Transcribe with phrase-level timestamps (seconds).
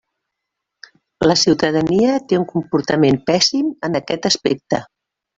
[1.25, 4.81] La ciutadania té un comportament pèssim en aquest aspecte.